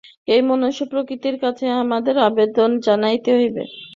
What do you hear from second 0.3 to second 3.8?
এই মনুষ্য-প্রকৃতির কাছেই আমাদের আবেদন জানাইতে হইবে।